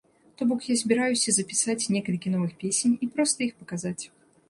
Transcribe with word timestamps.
То 0.37 0.45
бок, 0.51 0.61
я 0.69 0.75
збіраюся 0.81 1.35
запісаць 1.37 1.77
некалькі 1.99 2.35
новых 2.39 2.59
песень 2.67 2.99
і 3.03 3.15
проста 3.17 3.39
іх 3.51 3.59
паказаць. 3.63 3.99